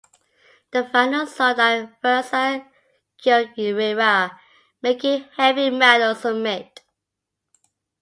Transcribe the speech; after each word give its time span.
The 0.71 0.89
final 0.89 1.27
saw 1.27 1.53
that 1.53 2.01
Fuerza 2.01 2.65
Guerrera 3.23 4.35
making 4.81 5.25
Heavy 5.37 5.69
Metal 5.69 6.15
submit. 6.15 6.79